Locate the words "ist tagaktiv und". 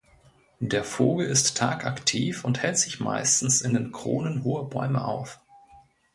1.27-2.63